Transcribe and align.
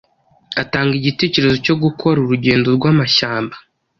atanga 0.61 0.93
igitekerezo 0.99 1.55
cyo 1.65 1.75
gukora 1.83 2.17
urugendo 2.19 2.67
rwamashyamba 2.77 3.55